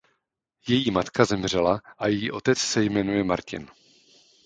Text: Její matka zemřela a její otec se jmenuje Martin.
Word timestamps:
Její 0.67 0.91
matka 0.91 1.25
zemřela 1.25 1.81
a 1.97 2.07
její 2.07 2.31
otec 2.31 2.57
se 2.57 2.83
jmenuje 2.83 3.23
Martin. 3.23 3.67